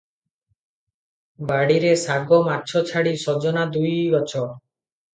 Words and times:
ବାଡ଼ିରେ 1.51 1.93
ଶାଗ 2.05 2.41
ମାଗ 2.49 2.83
ଛାଡ଼ି 2.95 3.15
ସଜନା 3.29 3.71
ଦୁଇ 3.79 3.97
ଗଛ। 4.19 4.47